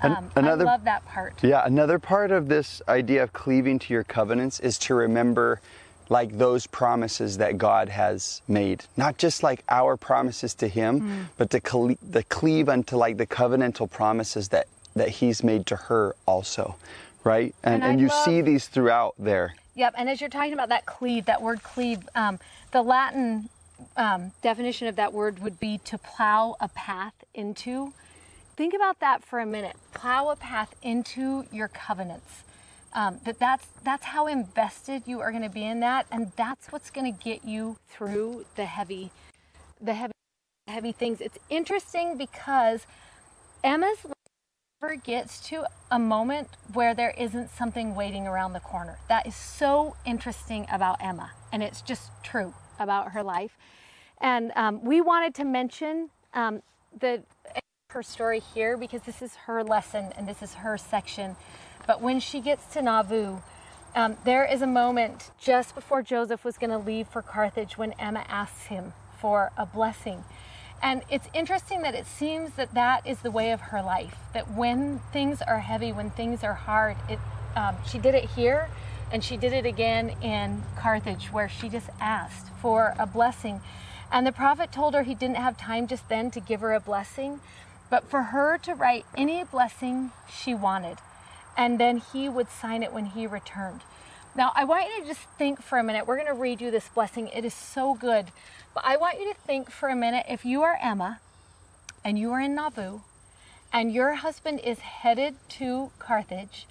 [0.02, 1.34] Um, another- I love that part.
[1.44, 5.62] Yeah, another part of this idea of cleaving to your covenants is to remember
[6.14, 8.86] like those promises that God has made.
[8.96, 11.22] Not just like our promises to him, Hmm.
[11.40, 15.76] but to cle- the cleave unto like the covenantal promises that that he's made to
[15.88, 16.76] her also,
[17.24, 17.56] right?
[17.64, 19.56] And And and, you love- see these throughout there.
[19.74, 22.40] Yep, and as you're talking about that cleave, that word cleave, um,
[22.72, 23.50] the Latin
[23.98, 27.92] um, definition of that word would be to plow a path into.
[28.56, 29.76] Think about that for a minute.
[29.96, 32.44] Plow a path into your covenants.
[32.94, 36.68] Um, that that's that's how invested you are going to be in that, and that's
[36.68, 39.12] what's going to get you through the heavy,
[39.82, 40.14] the heavy,
[40.68, 41.20] heavy things.
[41.20, 42.86] It's interesting because
[43.64, 43.98] Emma's
[44.82, 49.00] never gets to a moment where there isn't something waiting around the corner.
[49.10, 53.58] That is so interesting about Emma, and it's just true about her life.
[54.22, 56.62] And um, we wanted to mention um,
[57.00, 57.24] the
[57.94, 61.36] her story here because this is her lesson and this is her section.
[61.86, 63.38] But when she gets to Nauvoo,
[63.96, 67.92] um, there is a moment just before Joseph was going to leave for Carthage when
[67.94, 70.24] Emma asks him for a blessing.
[70.82, 74.16] And it's interesting that it seems that that is the way of her life.
[74.34, 77.20] That when things are heavy, when things are hard, it,
[77.56, 78.70] um, she did it here,
[79.12, 83.62] and she did it again in Carthage, where she just asked for a blessing.
[84.12, 86.80] And the prophet told her he didn't have time just then to give her a
[86.80, 87.40] blessing,
[87.90, 90.98] but for her to write any blessing she wanted,
[91.58, 93.82] and then he would sign it when he returned.
[94.36, 96.08] Now, I want you to just think for a minute.
[96.08, 97.28] We're going to read you this blessing.
[97.28, 98.32] It is so good.
[98.74, 101.20] But I want you to think for a minute if you are Emma
[102.04, 103.02] and you are in Nauvoo
[103.72, 106.68] and your husband is headed to Carthage,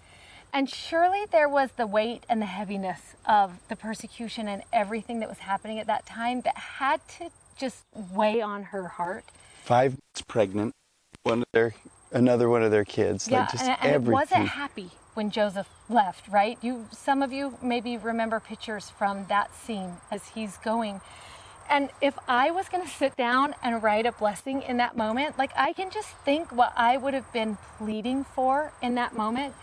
[0.52, 5.28] and surely there was the weight and the heaviness of the persecution and everything that
[5.28, 9.24] was happening at that time that had to just weigh on her heart.
[9.64, 10.74] Five months pregnant,
[11.22, 11.74] one of their
[12.12, 13.28] another one of their kids.
[13.28, 16.58] Yeah, like just and, and it wasn't happy when Joseph left, right?
[16.62, 21.00] You, some of you maybe remember pictures from that scene as he's going.
[21.68, 25.38] And if I was going to sit down and write a blessing in that moment,
[25.38, 29.54] like I can just think what I would have been pleading for in that moment.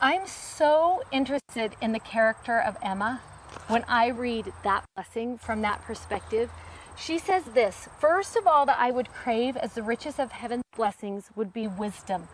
[0.00, 3.20] I'm so interested in the character of Emma
[3.68, 6.50] when I read that blessing from that perspective.
[6.98, 10.64] She says this First of all, that I would crave as the richest of heaven's
[10.74, 12.28] blessings would be wisdom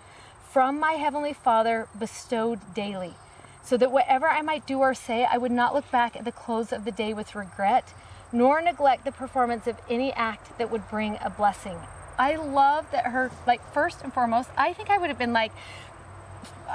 [0.53, 3.15] from my heavenly Father bestowed daily,
[3.63, 6.33] so that whatever I might do or say, I would not look back at the
[6.33, 7.95] close of the day with regret,
[8.33, 11.79] nor neglect the performance of any act that would bring a blessing.
[12.19, 15.53] I love that her, like, first and foremost, I think I would have been like,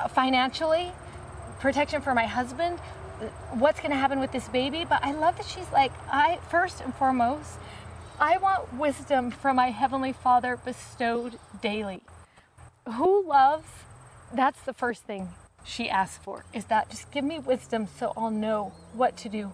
[0.10, 0.92] financially,
[1.60, 2.80] protection for my husband,
[3.52, 4.86] what's going to happen with this baby.
[4.88, 7.54] But I love that she's like, I, first and foremost,
[8.20, 12.02] I want wisdom from my Heavenly Father bestowed daily.
[12.96, 13.68] Who loves?
[14.34, 15.30] That's the first thing
[15.64, 19.52] she asks for, is that just give me wisdom so I'll know what to do.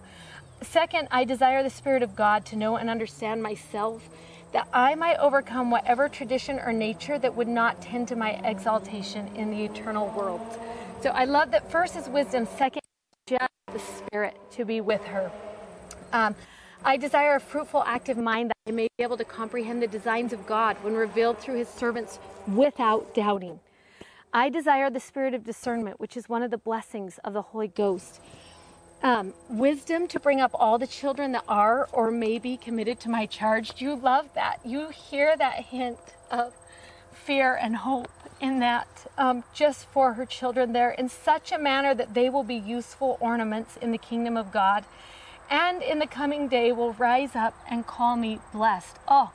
[0.62, 4.08] Second, I desire the Spirit of God to know and understand myself
[4.52, 9.28] that I might overcome whatever tradition or nature that would not tend to my exaltation
[9.34, 10.40] in the eternal world.
[11.02, 12.83] So I love that first is wisdom, second,
[13.26, 15.30] just the Spirit to be with her.
[16.12, 16.34] Um,
[16.84, 20.32] I desire a fruitful, active mind that I may be able to comprehend the designs
[20.32, 23.60] of God when revealed through his servants without doubting.
[24.32, 27.68] I desire the spirit of discernment, which is one of the blessings of the Holy
[27.68, 28.20] Ghost
[29.04, 33.10] um, wisdom to bring up all the children that are or may be committed to
[33.10, 33.74] my charge.
[33.74, 34.58] Do you love that?
[34.64, 35.98] You hear that hint
[36.30, 36.54] of
[37.24, 38.10] fear and hope
[38.40, 42.42] in that um, just for her children there in such a manner that they will
[42.42, 44.84] be useful ornaments in the kingdom of God
[45.50, 48.96] and in the coming day will rise up and call me blessed.
[49.08, 49.32] Oh,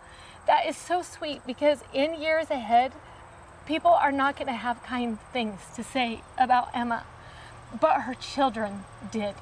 [0.48, 2.92] that is so sweet because in years ahead,
[3.66, 7.04] people are not going to have kind things to say about Emma,
[7.80, 9.36] but her children did.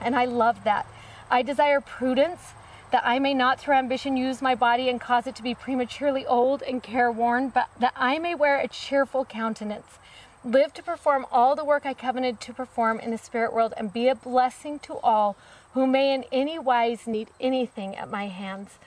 [0.00, 0.86] And I love that.
[1.30, 2.52] I desire prudence,
[2.90, 6.24] that I may not through ambition use my body and cause it to be prematurely
[6.26, 9.98] old and careworn, but that I may wear a cheerful countenance,
[10.44, 13.92] live to perform all the work I covenanted to perform in the spirit world, and
[13.92, 15.36] be a blessing to all
[15.74, 18.78] who may in any wise need anything at my hands.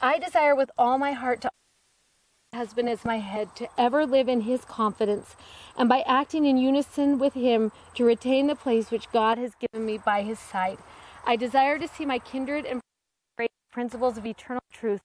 [0.00, 1.50] I desire with all my heart to
[2.54, 5.36] husband as my head to ever live in his confidence
[5.78, 9.86] and by acting in unison with him to retain the place which God has given
[9.86, 10.78] me by his side.
[11.24, 12.80] I desire to see my kindred and
[13.70, 15.00] principles of eternal truth.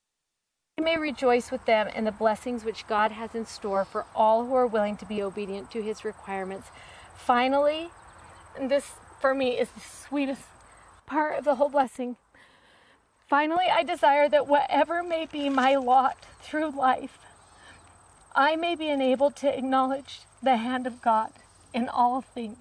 [0.78, 4.45] I may rejoice with them in the blessings which God has in store for all
[4.45, 6.69] who are willing to be obedient to his requirements.
[7.15, 7.89] Finally,
[8.58, 10.43] and this for me is the sweetest
[11.06, 12.17] part of the whole blessing.
[13.28, 17.19] Finally, I desire that whatever may be my lot through life,
[18.36, 21.32] I may be enabled to acknowledge the hand of God
[21.73, 22.58] in all things.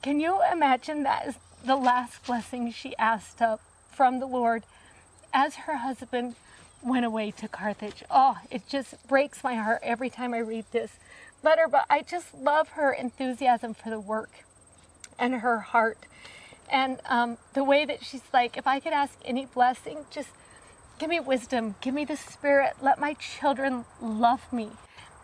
[0.00, 4.62] Can you imagine that is the last blessing she asked of from the Lord
[5.36, 6.34] as her husband
[6.82, 8.02] went away to Carthage?
[8.10, 10.92] Oh, it just breaks my heart every time I read this
[11.44, 14.30] letter, but I just love her enthusiasm for the work
[15.18, 15.98] and her heart.
[16.68, 20.30] And um, the way that she's like, if I could ask any blessing, just
[20.98, 21.74] Give me wisdom.
[21.82, 22.76] Give me the spirit.
[22.80, 24.70] Let my children love me.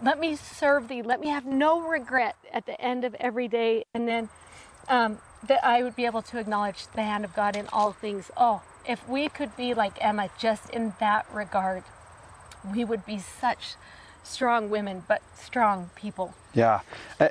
[0.02, 1.00] Let me serve thee.
[1.00, 3.86] Let me have no regret at the end of every day.
[3.94, 4.28] And then
[4.88, 8.30] um, that I would be able to acknowledge the hand of God in all things.
[8.36, 11.84] Oh, if we could be like Emma just in that regard,
[12.74, 13.74] we would be such
[14.24, 16.34] strong women, but strong people.
[16.54, 16.80] Yeah.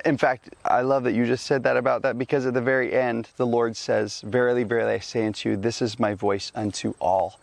[0.04, 2.92] In fact, I love that you just said that about that because at the very
[2.92, 6.94] end, the Lord says, Verily, verily, I say unto you, this is my voice unto
[7.00, 7.38] all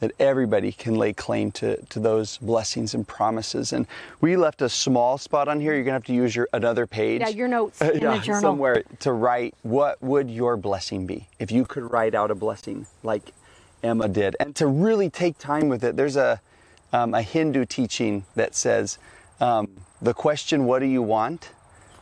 [0.00, 3.72] that everybody can lay claim to, to those blessings and promises.
[3.72, 3.86] And
[4.20, 5.74] we left a small spot on here.
[5.74, 7.20] You're gonna have to use your another page.
[7.20, 8.40] Yeah, your notes in yeah, the journal.
[8.40, 12.86] Somewhere to write what would your blessing be if you could write out a blessing
[13.02, 13.32] like
[13.82, 15.96] Emma did, and to really take time with it.
[15.96, 16.40] There's a
[16.92, 18.98] um, a Hindu teaching that says
[19.40, 19.68] um,
[20.00, 21.50] the question, "What do you want?"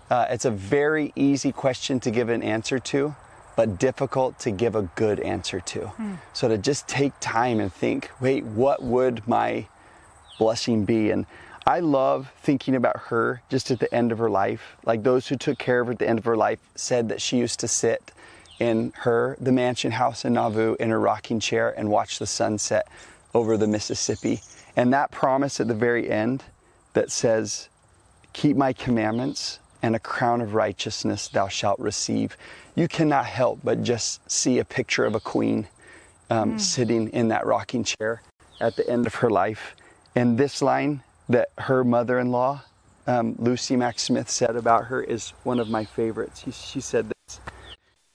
[0.09, 3.17] Uh, it's a very easy question to give an answer to
[3.57, 5.81] but difficult to give a good answer to.
[5.81, 6.19] Mm.
[6.35, 9.67] So to just take time and think, wait, what would my
[10.39, 11.11] blessing be?
[11.11, 11.27] And
[11.67, 14.77] I love thinking about her just at the end of her life.
[14.85, 17.21] Like those who took care of her at the end of her life said that
[17.21, 18.13] she used to sit
[18.61, 22.87] in her the mansion house in Nauvoo in a rocking chair and watch the sunset
[23.35, 24.41] over the Mississippi.
[24.77, 26.45] And that promise at the very end
[26.93, 27.69] that says,
[28.33, 32.37] "Keep my commandments, and a crown of righteousness thou shalt receive."
[32.77, 35.67] you cannot help but just see a picture of a queen
[36.31, 36.61] um, mm.
[36.61, 38.23] sitting in that rocking chair
[38.61, 39.75] at the end of her life.
[40.15, 42.63] And this line that her mother in law,
[43.07, 46.43] um, Lucy Mack Smith, said about her is one of my favorites.
[46.45, 47.41] She, she said this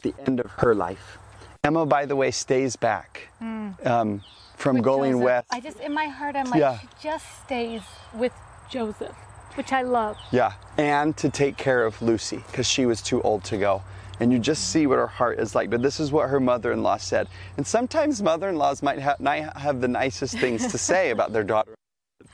[0.04, 1.18] the end of her life.
[1.64, 3.86] Emma, by the way, stays back mm.
[3.86, 4.22] um,
[4.56, 5.26] from with going Joseph.
[5.26, 5.48] west.
[5.52, 6.80] I just, in my heart, I'm like, yeah.
[6.80, 7.82] she just stays
[8.14, 8.34] with
[8.70, 9.16] Joseph.
[9.58, 10.18] Which I love.
[10.32, 13.82] Yeah, and to take care of Lucy because she was too old to go.
[14.20, 15.72] And you just see what her heart is like.
[15.72, 17.28] But this is what her mother in law said.
[17.58, 21.34] And sometimes mother in laws might ha- not have the nicest things to say about
[21.34, 21.74] their daughter.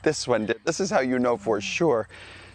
[0.02, 0.60] This one did.
[0.64, 2.08] This is how you know for sure.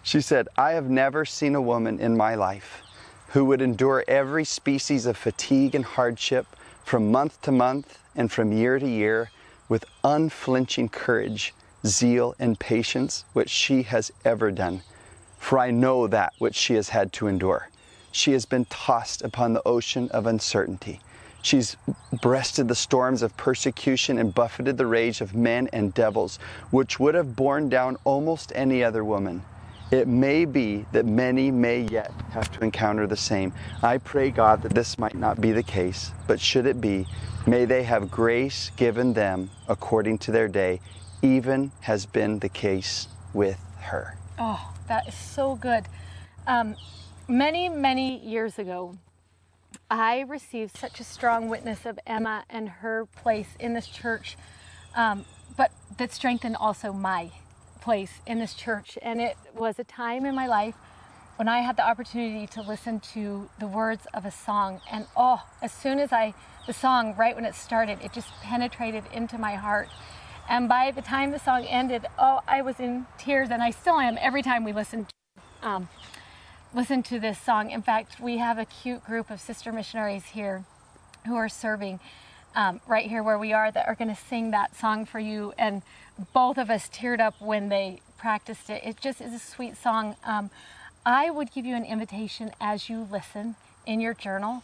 [0.04, 2.84] She said, I have never seen a woman in my life
[3.30, 6.46] who would endure every species of fatigue and hardship
[6.86, 9.32] from month to month and from year to year
[9.68, 11.54] with unflinching courage,
[11.86, 14.82] zeal, and patience, which she has ever done.
[15.38, 17.70] For I know that which she has had to endure.
[18.12, 21.02] She has been tossed upon the ocean of uncertainty.
[21.42, 21.76] She's
[22.22, 26.40] breasted the storms of persecution and buffeted the rage of men and devils,
[26.72, 29.44] which would have borne down almost any other woman.
[29.92, 33.54] It may be that many may yet have to encounter the same.
[33.82, 37.06] I pray, God, that this might not be the case, but should it be,
[37.46, 40.80] may they have grace given them according to their day,
[41.24, 44.18] even has been the case with her.
[44.38, 45.86] Oh, that is so good.
[46.46, 46.76] Um,
[47.28, 48.98] many, many years ago,
[49.90, 54.38] I received such a strong witness of Emma and her place in this church,
[54.96, 57.32] um, but that strengthened also my
[57.82, 58.98] place in this church.
[59.02, 60.76] And it was a time in my life
[61.38, 64.82] when I had the opportunity to listen to the words of a song.
[64.92, 66.34] And oh, as soon as I,
[66.68, 69.90] the song, right when it started, it just penetrated into my heart.
[70.50, 74.00] And by the time the song ended, oh, I was in tears, and I still
[74.00, 75.90] am every time we listen to, um,
[76.74, 77.72] listen to this song.
[77.72, 80.66] In fact, we have a cute group of sister missionaries here
[81.26, 82.00] who are serving
[82.56, 85.54] um, right here where we are that are going to sing that song for you.
[85.58, 85.82] And
[86.34, 88.84] both of us teared up when they practiced it.
[88.84, 90.16] It just is a sweet song.
[90.24, 90.52] Um,
[91.06, 94.64] I would give you an invitation as you listen in your journal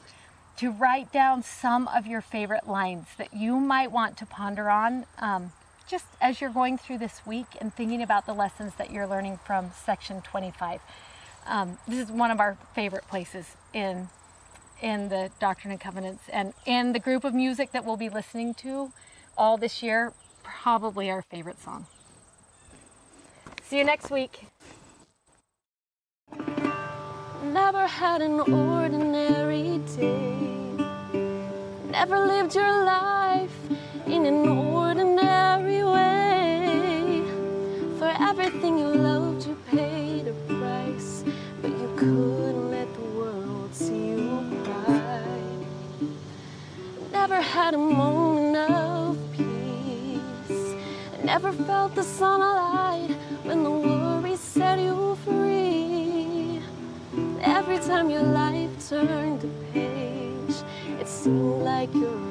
[0.57, 5.05] to write down some of your favorite lines that you might want to ponder on.
[5.17, 5.51] Um,
[5.89, 9.39] just as you're going through this week and thinking about the lessons that you're learning
[9.43, 10.79] from section 25.
[11.47, 14.07] Um, this is one of our favorite places in
[14.81, 18.53] in the Doctrine and Covenants and in the group of music that we'll be listening
[18.53, 18.93] to
[19.37, 21.85] all this year, probably our favorite song.
[23.63, 24.45] See you next week.
[27.43, 30.37] Never had an ordinary day.
[31.91, 33.51] Never lived your life
[34.05, 34.68] in an
[38.29, 41.23] everything you loved, you paid a price,
[41.63, 45.41] but you couldn't let the world see you cry.
[47.11, 50.75] Never had a moment of peace.
[51.23, 53.09] Never felt the sunlight
[53.45, 56.61] when the worry set you free.
[57.41, 60.57] Every time your life turned a page,
[61.01, 62.28] it seemed like your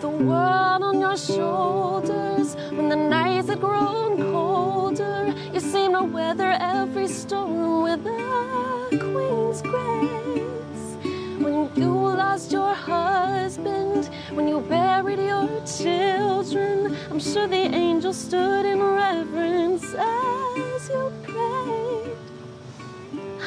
[0.00, 6.56] the world on your shoulders, when the nights had grown colder, you seemed to weather
[6.60, 10.96] every storm with a queen's grace.
[11.42, 18.66] When you lost your husband, when you buried your children, I'm sure the angels stood
[18.66, 22.16] in reverence as you prayed.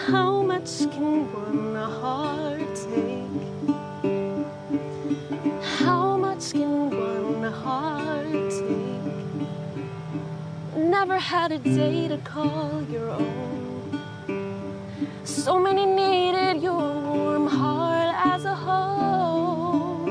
[0.08, 3.21] How much can one heart take?
[7.52, 8.54] One heart?
[10.76, 14.00] Never had a day to call your own.
[15.24, 20.08] So many needed your warm heart as a home,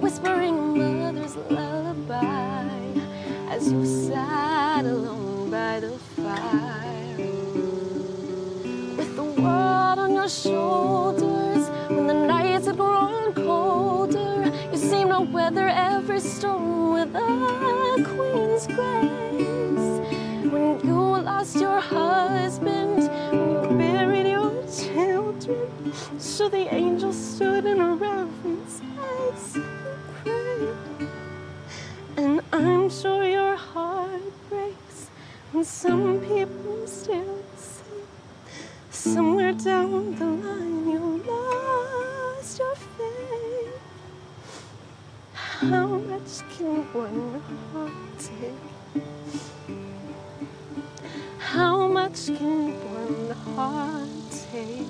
[0.00, 2.68] whispering a mother's lullaby
[3.48, 7.16] as you sat alone by the fire.
[8.96, 13.13] With the world on your shoulders, when the nights had grown
[14.94, 17.28] seemed to weather every storm with a
[18.10, 19.90] queen's grace.
[20.52, 25.68] When you lost your husband, you buried your children,
[26.18, 28.80] so the angels stood in a reverence
[29.32, 29.64] as you
[30.22, 31.08] prayed.
[32.16, 35.10] And I'm sure your heart breaks
[35.50, 37.98] when some people still say
[38.90, 43.43] somewhere down the line you lost your faith.
[45.70, 47.40] How much can one
[47.72, 49.02] heart take?
[51.38, 54.08] How much can one heart
[54.52, 54.86] take?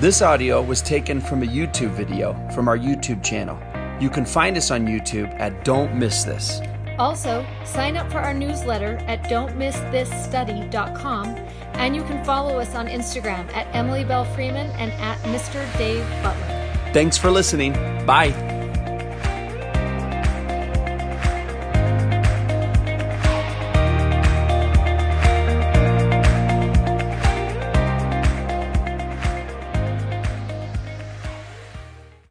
[0.00, 3.58] This audio was taken from a YouTube video from our YouTube channel.
[4.00, 6.60] You can find us on YouTube at Don't Miss This.
[6.98, 11.26] Also, sign up for our newsletter at don'tmissthisstudy.com
[11.74, 15.66] And you can follow us on Instagram at Emily Belle Freeman and at Mr.
[15.76, 16.70] Dave Butler.
[16.92, 17.72] Thanks for listening.
[18.06, 18.53] Bye.